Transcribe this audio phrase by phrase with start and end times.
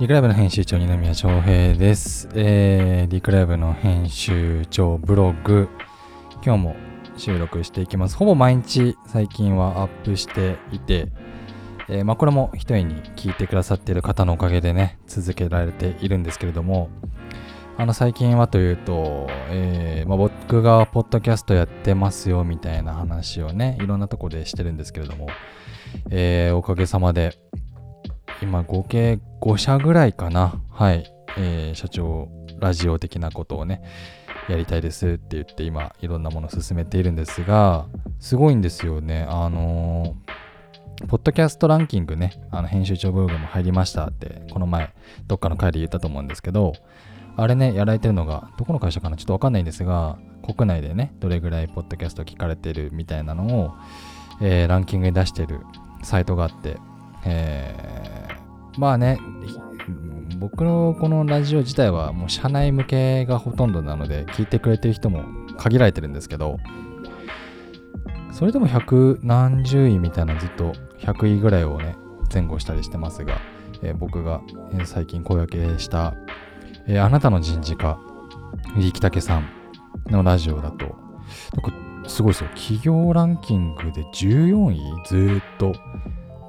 [0.00, 2.28] リクライブの編集長、二宮翔平です。
[2.34, 5.68] えー、リクライブの編集長ブログ、
[6.44, 6.76] 今日も
[7.16, 8.16] 収録していきます。
[8.16, 11.12] ほぼ毎日最近はアップしていて、
[11.88, 16.90] えーまあこれも一重に聞いてくださっている方のおかげでね、続けられているんですけれども、
[17.78, 25.28] あの最近はというと、えーまあ、僕がポッドキャストやってますよみたいな話をね、いろんなとこでしてるんですけれども、
[26.10, 27.38] えーおかげさまで、
[28.44, 30.60] 今合計5社ぐらいかな。
[30.70, 31.10] はい。
[31.36, 32.28] えー社長、
[32.60, 33.82] ラジオ的なことをね、
[34.48, 37.86] やりたいですって言って今、いろんなものを進めているんですが、
[38.20, 39.26] すごいんですよね。
[39.28, 40.34] あのー
[41.08, 44.94] ポッドキャストランキングね、あの編集長ブログも入りましたって、この前、
[45.26, 46.72] どっかの回で言ったと思うんですけど、
[47.36, 49.16] あれね、やられてるのが、どこの会社かな？
[49.16, 53.72] ちょっとわかんないんですが、国内でね、どれぐらいポッドキャスト聞かれてるみたいなのを、
[54.40, 55.62] えーランキングに出してる
[56.04, 56.76] サイトがあって、
[57.24, 58.23] えー
[58.78, 59.18] まあね、
[60.38, 65.24] 僕のこのラジオ自体はもう社内向けがほとんどなので、聞いてくれてる人も
[65.56, 66.58] 限られてるんですけど、
[68.32, 71.96] それでも百何十位みたいなずっと100位ぐらいをね、
[72.32, 73.38] 前後したりしてますが、
[73.82, 74.40] えー僕が、
[74.84, 76.14] 最近声掛けした、
[76.86, 77.98] えーあなたの人事課、
[78.76, 79.48] 力武さん
[80.10, 80.94] のラジオだと、なん
[82.02, 82.50] かすごいですよ。
[82.54, 85.72] 企業ランキングで14位ずっと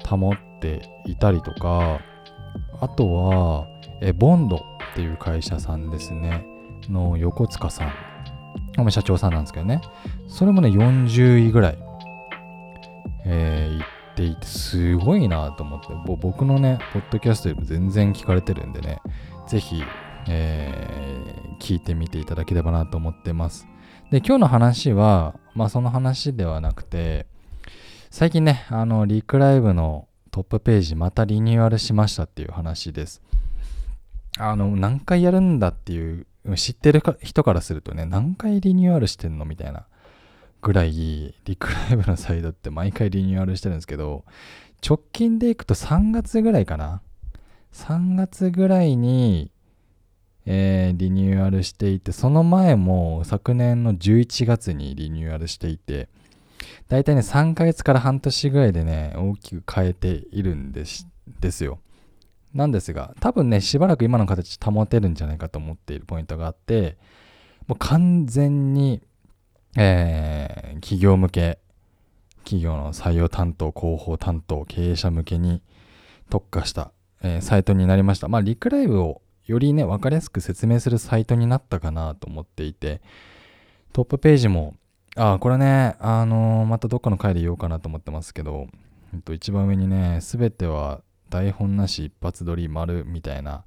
[0.06, 2.00] 保っていたりとか、
[2.80, 3.68] あとは、
[4.00, 4.60] えボンドっ
[4.94, 6.46] ていう会社さんですね、
[6.88, 7.92] の横塚さん。
[8.90, 9.80] 社長さんなんですけどね。
[10.28, 11.78] それもね、40位ぐらい、
[13.24, 19.00] えー、行っていて、すごいなと思って、僕のね、ポッドキャストよりも全然聞かれてるんでね、
[19.46, 19.82] ぜひ、
[20.28, 21.06] えー
[21.58, 23.66] 聞いてみていただければなと思ってます。
[24.10, 27.26] で、今日の話は、まあその話ではなくて、
[28.10, 33.22] 最近ね、あの、リクライブのトップページまたリニューアルしましたっていう話です。
[34.36, 39.86] あの、何回やるんだっていう、知ってるか人からするとね、何回リニューアルしてんのみたいな
[40.60, 44.26] ぐらい、リクライブのサイトって毎回リニューアルしてるんですけど、
[44.86, 47.00] 直近でいくと3月ぐらいかな。
[47.72, 49.50] 3月ぐらいに、
[50.44, 56.10] えーリニューアルしていて、その前も昨年の11月にリニューアルしていて、
[56.88, 61.06] だいたいね、3ヶ月から半年ぐらいでね、大きく変えているんです
[61.40, 61.80] ですよ。
[62.54, 66.96] なんですが、多分ね、しばらく今の形保てるんじゃないかと思っているポイントがあって、
[67.66, 69.02] もう完全に、
[69.76, 71.58] えー企業向け、
[72.44, 75.62] 企業の採用担当、広報担当、経営者向けに
[76.30, 76.92] 特化した、
[77.22, 78.28] えーサイトになりました。
[78.28, 83.00] まあ、リクライブをよりね、わかりやすく説明するサイトになったかなと思っていて、
[83.92, 84.74] トップページも、
[85.16, 88.66] あ、これね、あのーまたどっかの回で言おうかなと思ってますけど、
[89.14, 91.00] えっと、一番上にね、すべては
[91.30, 93.64] 台本なし一発撮り丸みたいな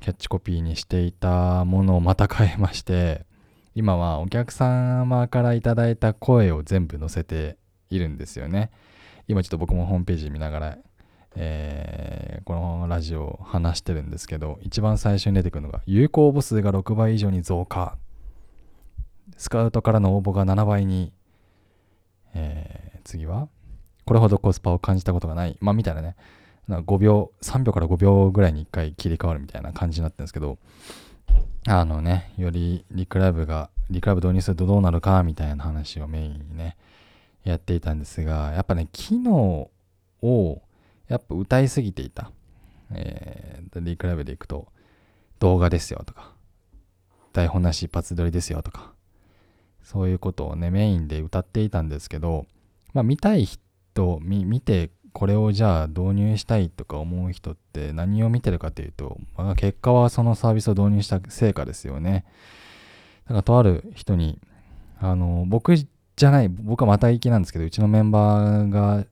[0.00, 3.26] キャッチコピーにしていたものをまた変えまして、
[3.74, 7.56] 今はお客様からいただいた声を全部載せて
[7.90, 8.70] いるんですよね。
[9.26, 10.78] 今ちょっと僕もホームページ見ながら、
[11.34, 17.96] えーこのラジオを話してるんですけど、一番最初に出てくるのが、有効母数が6倍以上に増加。
[19.36, 21.12] スカウトからの応募が7倍に。
[22.34, 23.48] えー次は、
[24.04, 25.56] これほどコスパを感じたことがない。
[25.60, 26.16] まあ、みたいなね。
[26.66, 30.58] な5秒、3秒から5秒ぐらいに1回切り替わるみたいな感じになってるんですけど、
[31.66, 36.76] あのね、よりリクライブが、リクライブ導入するとどうなるかみたいな話をメインにね、
[37.44, 39.70] やっていたんですが、やっぱね、機能
[40.22, 40.62] を
[41.08, 42.32] やっぱ歌いすぎていた。
[42.90, 44.68] えー、リクライブでいくと、
[45.38, 46.32] 動画ですよとか、
[47.34, 48.93] 台本なし一発撮りですよとか、
[49.84, 52.46] そういうことをね、メインで歌っていたんですけど、
[52.92, 62.24] まあ見たい人、見てこれをじゃあ導入したいとか思う人って何を見てるかというと、まあ、結果はそのサービスを導入した成果ですよね。
[63.26, 64.40] だからとある人に、
[64.98, 69.06] あの、僕じゃない、僕はまた行きなんですけど、うちのメンバーが、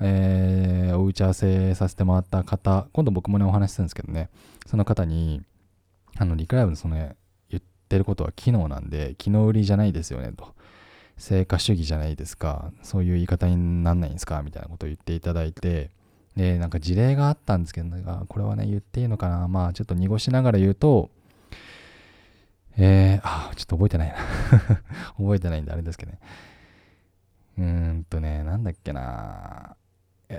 [0.00, 4.30] えーお打ち合わせさせてもらった方、今度僕もね、お話しするんですけどね、
[4.66, 5.42] その方に、
[6.16, 7.14] あの、リクライブのそのね、
[7.90, 10.54] ってることは機能なんで、機能売りじゃないですよね、と。
[11.18, 12.70] 成果主義じゃないですか。
[12.82, 15.90] そういう言い方になんないんですかみたいなことを言っていただいて、
[16.36, 17.90] で、なんか事例があったんですけど、
[18.28, 21.10] これはね、言っていいのかなまあ、ちょっと濁しながら言うと、
[22.78, 24.14] えー、あ、ちょっと覚えてないな。
[25.18, 26.20] 覚えてないんであれですけどね。
[27.58, 29.76] うーんとね、なんだっけな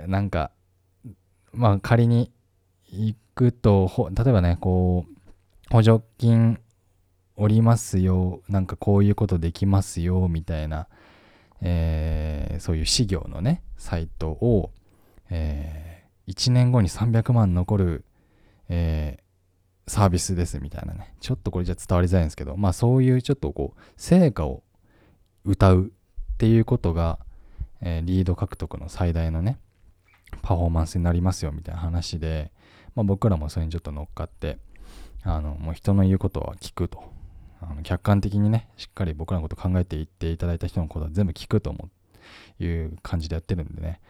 [0.06, 0.50] なんか、
[1.52, 2.32] まあ仮に
[2.90, 5.12] 行くと、例えばね、こう、
[5.70, 6.58] 補助金
[7.42, 10.88] おりますよ、なんかこういうことできますよ、みたいな、
[11.60, 14.70] えーそういう事業のね、サイトを、
[15.30, 18.04] え1年後に300万残る、
[18.68, 21.14] えー、サービスですみたいなね。
[21.20, 24.62] ちょっとこれじゃ伝わりづらいんですけど、まあそういうちょっとこう、成果を
[25.44, 27.18] 歌うっていうことが、
[27.80, 29.58] えー、リード獲得の最大のね、
[30.42, 32.52] パフォーマンスになりますよみたいな話で、
[32.94, 34.58] まあ、僕らもそれにちょっと乗っかって、
[35.22, 37.11] あの、もう人の言うことは聞くと。
[37.62, 41.88] あの客観的にね、しっかり僕らのこと考えていっていただいた人のことは全部聞くと思
[42.60, 44.00] ういう感じでやってるんでね、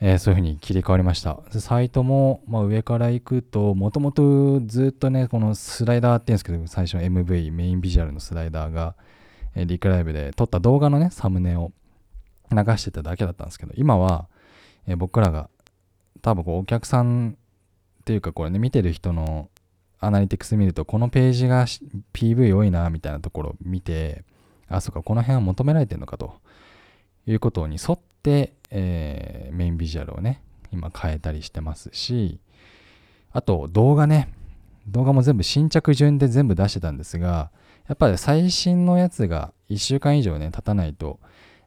[0.00, 1.40] えー、そういう風に切り替わりました。
[1.50, 8.94] サイトも、まあ、上から行くと、もともとずっとね、このスライダーって言うんですけど、最初の MV、メインビジュアルのスライダーが、
[9.54, 11.72] えー、リクライブで撮った動画のね、サムネを
[12.52, 14.28] 流してただけだったんですけど、今は、
[14.86, 15.50] えー、僕らが
[16.22, 17.36] 多分こうお客さん
[18.00, 19.48] っていうかこれね、見てる人の
[20.00, 21.66] アナリティクス見ると、このページが
[22.12, 24.24] PV 多いな、みたいなところを見て、
[24.68, 26.34] あ、そっか、この辺は求められてるのかと
[27.26, 30.42] いうことに沿って、えー、メインビジュアルをね、
[30.72, 32.40] 今変えたりしてますし、
[33.32, 34.32] あと動画ね、
[34.86, 37.50] 動画も全部新着順で全部出してたんですが、
[37.88, 41.18] やっぱり最新のやつが1週間以上ね、経たないと、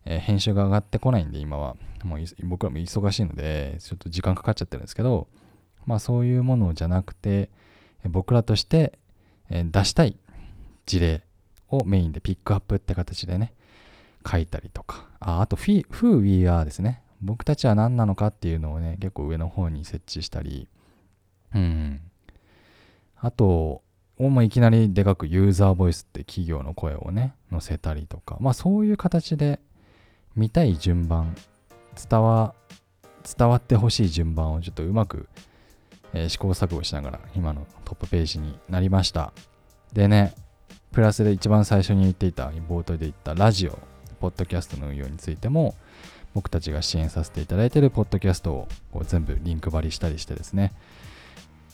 [0.06, 1.76] えー、編集が上がってこないんで、今は。
[2.04, 5.28] もう僕らも忙しいので、ちょっと時間かかっちゃってるんですけど、
[5.86, 7.50] まあそういうものじゃなくて、
[8.06, 8.98] 僕らとして
[9.50, 10.18] 出したい
[10.86, 11.24] 事例
[11.70, 13.54] をメインでピックアップって形でね、
[14.30, 17.02] 書いたりとか、ああと、Who We Are ですね。
[17.22, 20.68] 僕たちは何なのかっていうのをね、結構上の方に設置したり、
[21.54, 22.02] うん。
[23.18, 23.84] あと、
[24.18, 29.60] もいきなりでかくユーザーボイスって企業の声をね、載せたりとか、まあそういう形で
[30.36, 31.36] 見たい順番、
[32.10, 32.54] 伝わ、
[33.38, 35.28] 伝わってほしい順番をちょっとうまく
[36.14, 39.34] えー、試行錯誤しながら今のトップページになりました。
[39.94, 40.34] でね、
[40.92, 43.78] プラスで一番最初に言っていた、冒頭で言ったラジオ、
[44.20, 45.76] ポッドキャストの運用についても、
[46.34, 50.74] 僕たちが支援させていただいているポッドキャストをこう全部リンク張りしたりしてですね、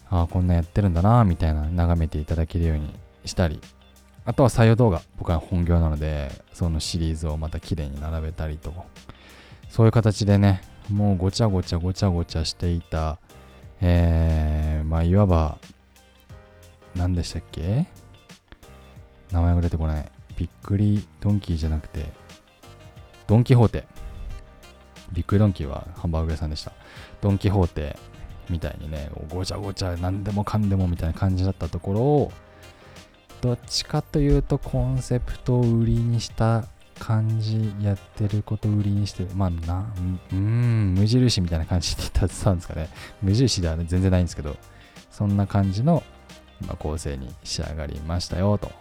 [0.09, 2.93] ああ、こんなやってるんだな、みたいな眺めていただけるように
[3.25, 3.59] したり、
[4.25, 8.73] あとは採用動画、僕は本業なので、そのシリーズをまた綺麗に並べたりと、
[9.69, 13.19] そういう形でね、もうごちゃごちゃごちゃごちゃしていた
[13.81, 15.57] えー、まあ、いわば、
[16.95, 17.85] 何でしたっけ？
[19.31, 20.11] 名前が出てこない。
[20.35, 22.05] びっくりドンキーじゃなくて、
[23.27, 23.85] ドンキホーテ。
[25.11, 26.71] びっくりドンキーはハンバーグ屋さんでした。
[27.21, 27.97] ドンキホーテ
[28.49, 32.31] みたいにね、ごちゃごちゃ何でもかんでもみたいな感じだったところを、
[33.41, 36.65] どっちかというとコンセプトを売りにした
[36.99, 39.85] 感じやってること売りにして、まあな、
[40.31, 42.89] うん、無印みたいな感じで言ったんですかね。
[43.21, 44.57] 無印では、ね、全然ないんですけど、
[45.11, 46.03] そんな感じの、
[46.67, 48.71] ま、構成に仕上がりましたよ、と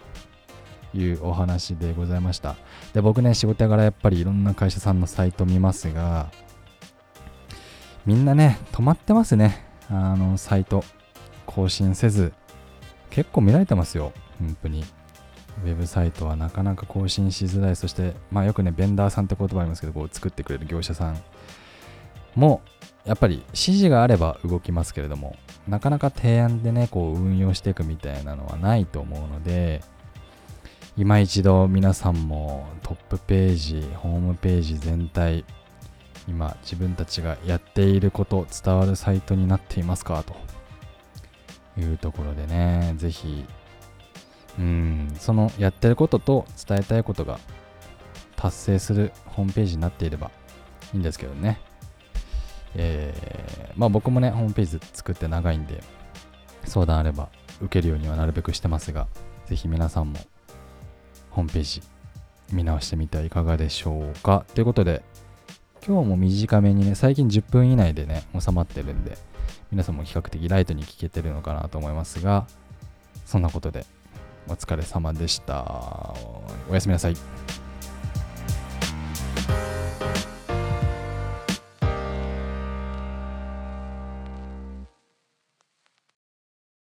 [0.94, 2.56] いうお話でございました。
[2.94, 6.30] で、僕ね、仕事やからやっぱりいろんな会社さんのサイト見ますが、
[8.04, 9.64] みんなね、止まってますね。
[9.90, 10.84] あの、サイト。
[11.46, 12.34] 更新せず、
[13.08, 14.12] 結構見られてますよ。
[14.38, 14.84] 本当に。
[15.64, 17.76] ウェブサイトはなかなか更新しづらい。
[17.76, 21.22] そして、まあよくね、ベンダーさんって言葉ありますけど、こう作ってくれる業者さん
[22.34, 22.60] も、
[23.04, 25.36] やっぱり指示があれば動きますけれども、
[25.68, 29.82] なかなか提案でね、こう運用していくみたいなのはないと思うので、
[30.96, 35.44] 今一度皆さんもトップページ、ホームページ全体、
[36.28, 40.24] 今自分たちがやっていること、伝わるサイトになっていますか？
[40.24, 40.34] と
[41.80, 43.44] いうところでね、ぜひ
[44.58, 47.38] うんそのやってることと伝えたいことが
[48.36, 50.30] 達成するホームページになっていれば
[50.92, 51.60] いいんですけどね。
[52.74, 55.82] えー、まあ僕もね、ホームページ作って長いんで、
[56.64, 57.28] 相談あれば
[57.60, 59.08] 受けるようにはなるべくしてますが、
[59.46, 60.18] ぜひ皆さんも
[61.30, 61.82] ホームページ
[62.52, 64.44] 見直してみてはいかがでしょうか。
[64.54, 65.02] ということで、
[65.86, 69.16] 今日も短めにね、最近10分以内でね、収まってるんで、
[69.70, 72.46] 皆さんも比較的ライトに聞けてるのかなと思いますが、
[73.24, 73.86] そんなことで
[74.48, 76.14] お疲れ様でした。
[76.70, 77.16] おやすみなさい。